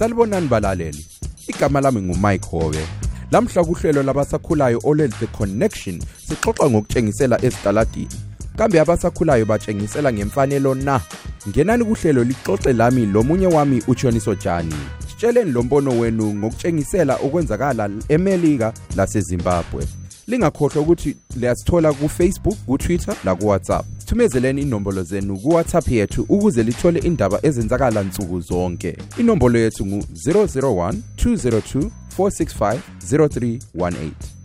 [0.00, 1.06] Salibonani balaleli.
[1.48, 2.86] Igama lami nguMike Howe.
[3.30, 8.08] Lamhla kuhlelo labasakhulayo olel the connection sixoxa ngokutshengisela ezitaladini.
[8.56, 11.00] Kambe abasakhulayo batshengisela ngemfanelo na?
[11.48, 14.74] Ngenani kuhlelo lixoxe lami lomunye wami uJoniso Jani.
[15.08, 19.86] Sitsheleni lo mbono wenu ngokutshengisela okwenzakala eMelika laseZimbabwe.
[20.26, 23.99] Lingakhohlwa ukuthi liyasithola ku-Facebook, ku-Twitter la ku-WhatsApp.
[24.10, 28.96] Sithumezeleni inombolo zenu kuwhatsapp yethu ukuze lithole indaba ezenzakala nsuku zonke.
[29.18, 32.78] Inombolo yethu ngu-001 202 465
[33.12, 34.39] 0318.